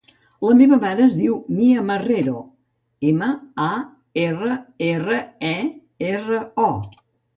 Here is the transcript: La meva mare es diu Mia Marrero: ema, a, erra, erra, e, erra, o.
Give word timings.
La 0.45 0.53
meva 0.61 0.77
mare 0.83 1.03
es 1.09 1.17
diu 1.17 1.33
Mia 1.57 1.83
Marrero: 1.89 2.41
ema, 3.11 3.27
a, 3.69 3.69
erra, 4.25 4.57
erra, 4.89 5.21
e, 5.53 5.57
erra, 6.15 6.41
o. 6.71 6.73